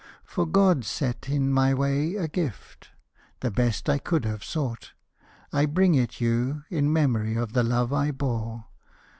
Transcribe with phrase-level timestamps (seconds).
[0.23, 2.89] For God set in my way a gift,
[3.41, 4.93] The best I could have sought.
[5.53, 8.65] I bring it you In memory of the love I bore.